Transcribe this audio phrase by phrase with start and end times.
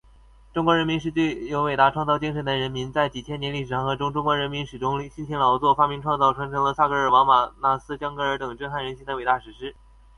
[0.51, 2.91] 中国人民是具有伟大创造精神的人民。
[2.91, 6.33] 在几千年历史长河中，中国人民始终辛勤劳作、发明创造……
[6.33, 9.75] 传承了萨格尔王、玛纳斯、江格尔等震撼人心的伟大史诗……